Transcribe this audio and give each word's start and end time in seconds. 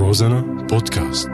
روزانا 0.00 0.40
بودكاست. 0.40 1.28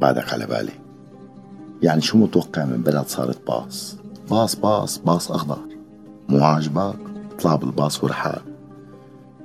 بعدك 0.00 0.32
على 0.32 0.46
بالي. 0.46 0.72
يعني 1.82 2.00
شو 2.00 2.18
متوقع 2.18 2.64
من 2.64 2.82
بلد 2.82 3.06
صارت 3.06 3.46
باص؟ 3.46 3.96
باص 4.30 4.56
باص 4.56 4.98
باص 4.98 5.30
أخضر. 5.30 5.58
مو 6.28 6.44
عاجبك 6.44 6.98
اطلع 7.32 7.56
بالباص 7.56 8.04
ورحال 8.04 8.42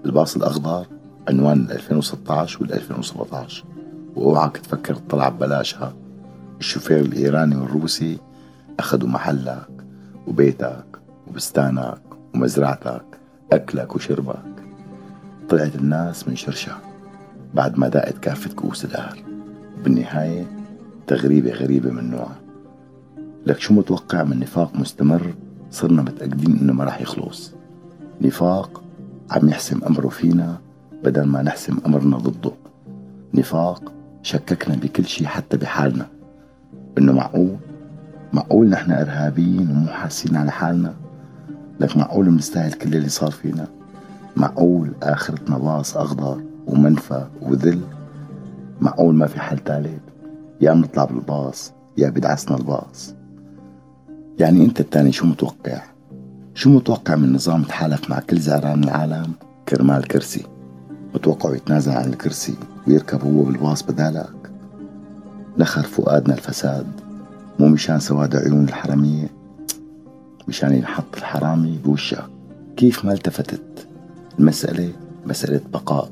الباص 0.05 0.35
الأخضر 0.35 0.85
عنوان 1.27 1.71
2016 1.71 2.61
وال 2.61 2.73
2017 2.73 3.72
واوعك 4.15 4.57
تفكر 4.57 4.95
تطلع 4.95 5.29
ببلاشها. 5.29 5.93
الشوفير 6.59 6.99
الإيراني 6.99 7.55
والروسي 7.55 8.17
أخذوا 8.79 9.09
محلك 9.09 9.69
وبيتك 10.27 10.85
وبستانك 11.27 12.01
ومزرعتك 12.35 13.05
أكلك 13.51 13.95
وشربك. 13.95 14.53
طلعت 15.49 15.75
الناس 15.75 16.27
من 16.27 16.35
شرشة 16.35 16.77
بعد 17.53 17.79
ما 17.79 17.87
دقت 17.87 18.17
كافة 18.17 18.53
كؤوس 18.53 18.85
الأهل. 18.85 19.19
بالنهاية 19.83 20.45
تغريبة 21.07 21.51
غريبة 21.51 21.91
من 21.91 22.11
نوعها 22.11 22.39
لك 23.45 23.59
شو 23.59 23.73
متوقع 23.73 24.23
من 24.23 24.39
نفاق 24.39 24.75
مستمر 24.75 25.33
صرنا 25.71 26.01
متأكدين 26.01 26.57
إنه 26.57 26.73
ما 26.73 26.83
راح 26.83 27.01
يخلص. 27.01 27.53
نفاق 28.21 28.81
عم 29.31 29.49
يحسم 29.49 29.79
أمره 29.87 30.07
فينا 30.07 30.57
بدل 31.03 31.23
ما 31.23 31.41
نحسم 31.41 31.77
أمرنا 31.85 32.17
ضده. 32.17 32.51
نفاق 33.33 33.91
شككنا 34.23 34.75
بكل 34.75 35.05
شي 35.05 35.27
حتى 35.27 35.57
بحالنا 35.57 36.07
إنه 36.97 37.11
معقول؟ 37.13 37.57
معقول 38.33 38.69
نحن 38.69 38.91
إرهابيين 38.91 39.69
ومو 39.71 39.87
حاسين 39.87 40.35
على 40.35 40.51
حالنا؟ 40.51 40.93
لك 41.79 41.97
معقول 41.97 42.25
بنستاهل 42.25 42.73
كل 42.73 42.95
اللي 42.95 43.09
صار 43.09 43.31
فينا؟ 43.31 43.67
معقول 44.37 44.91
آخرتنا 45.03 45.57
باص 45.57 45.97
أخضر 45.97 46.41
ومنفى 46.67 47.27
وذل؟ 47.41 47.81
معقول 48.81 49.15
ما 49.15 49.27
في 49.27 49.39
حل 49.39 49.59
تالت 49.59 50.01
يا 50.61 50.73
بنطلع 50.73 51.05
بالباص 51.05 51.73
يا 51.97 52.09
بدعسنا 52.09 52.57
الباص. 52.57 53.15
يعني 54.39 54.65
أنت 54.65 54.79
التاني 54.79 55.11
شو 55.11 55.25
متوقع؟ 55.25 55.81
شو 56.53 56.69
متوقع 56.69 57.15
من 57.15 57.33
نظام 57.33 57.63
تحالف 57.63 58.09
مع 58.09 58.19
كل 58.19 58.39
زعران 58.39 58.83
العالم؟ 58.83 59.31
كرمال 59.69 60.07
كرسي. 60.07 60.45
متوقع 61.23 61.55
يتنازل 61.55 61.91
عن 61.91 62.09
الكرسي 62.09 62.55
ويركب 62.87 63.23
هو 63.23 63.43
بالباص 63.43 63.83
بدالك. 63.83 64.51
نخر 65.57 65.81
فؤادنا 65.81 66.33
الفساد 66.33 66.87
مو 67.59 67.67
مشان 67.67 67.99
سواد 67.99 68.35
عيون 68.35 68.63
الحرامية 68.63 69.31
مشان 70.47 70.73
ينحط 70.75 71.17
الحرامي 71.17 71.79
بوشك. 71.85 72.25
كيف 72.77 73.05
ما 73.05 73.13
التفتت 73.13 73.87
المسألة 74.39 74.91
مسألة 75.25 75.61
بقاء. 75.73 76.09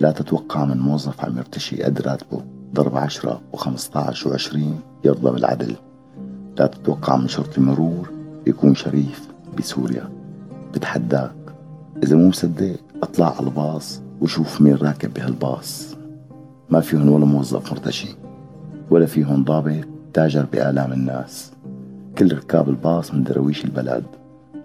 لا 0.00 0.12
تتوقع 0.12 0.64
من 0.64 0.78
موظف 0.78 1.24
عم 1.24 1.36
يرتشي 1.36 1.82
قد 1.82 2.00
راتبه 2.00 2.42
ضرب 2.74 2.96
عشرة 2.96 3.40
وخمسة 3.52 4.00
عشر 4.00 4.30
وعشرين 4.30 4.80
يرضى 5.04 5.30
بالعدل. 5.30 5.76
لا 6.58 6.66
تتوقع 6.66 7.16
من 7.16 7.28
شرطي 7.28 7.60
مرور 7.60 8.10
يكون 8.46 8.74
شريف 8.74 9.28
بسوريا. 9.58 10.08
بتحداك. 10.74 11.32
إذا 12.02 12.16
مو 12.16 12.28
مصدق 12.28 12.76
اطلع 13.02 13.36
على 13.36 13.46
الباص 13.46 14.05
وشوف 14.26 14.60
مين 14.60 14.74
راكب 14.74 15.14
بهالباص. 15.14 15.96
ما 16.70 16.80
فيهن 16.80 17.08
ولا 17.08 17.24
موظف 17.24 17.72
مرتشي 17.72 18.08
ولا 18.90 19.06
فيهن 19.06 19.44
ضابط 19.44 19.84
تاجر 20.14 20.46
بآلام 20.52 20.92
الناس. 20.92 21.52
كل 22.18 22.36
ركاب 22.36 22.68
الباص 22.68 23.14
من 23.14 23.22
درويش 23.22 23.64
البلد 23.64 24.04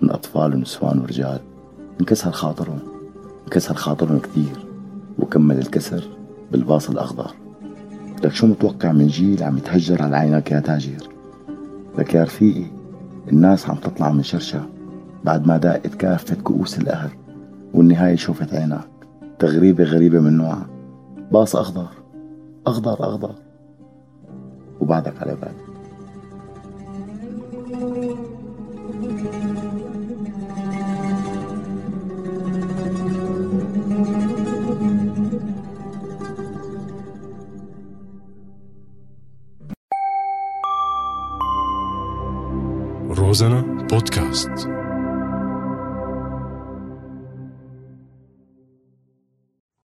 من 0.02 0.10
أطفال 0.10 0.56
ونسوان 0.56 1.00
ورجال. 1.00 1.40
انكسر 2.00 2.32
خاطرهم 2.32 2.80
انكسر 3.44 3.74
خاطرهم 3.74 4.20
كتير 4.20 4.66
وكمل 5.20 5.58
الكسر 5.58 6.04
بالباص 6.52 6.90
الأخضر. 6.90 7.32
لك 8.24 8.34
شو 8.34 8.48
متوقع 8.48 8.92
من 8.92 9.08
جيل 9.08 9.44
عم 9.44 9.58
يتهجر 9.58 10.04
على 10.04 10.18
عينك 10.18 10.52
يا 10.52 10.60
تاجر؟ 10.60 11.08
لك 11.98 12.14
يا 12.14 12.24
رفيقي 12.24 12.66
الناس 13.32 13.70
عم 13.70 13.76
تطلع 13.76 14.12
من 14.12 14.24
شرشة 14.24 14.66
بعد 15.24 15.48
ما 15.48 15.58
دقت 15.58 15.96
كافة 15.96 16.36
كؤوس 16.36 16.80
القهر 16.80 17.12
والنهاية 17.74 18.16
شوفت 18.16 18.54
عينك. 18.54 19.01
تغريبة 19.42 19.84
غريبة 19.84 20.20
من 20.20 20.38
نوعها. 20.38 20.70
باص 21.32 21.56
أخضر. 21.56 21.88
أخضر 22.68 22.94
أخضر. 22.94 23.36
وبعدك 24.80 25.22
على 25.22 25.36
بالي 25.36 25.72
روزانا 43.10 43.88
بودكاست. 43.92 44.81